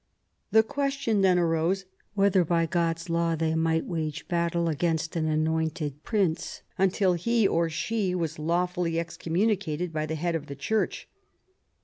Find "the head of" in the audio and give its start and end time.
10.07-10.47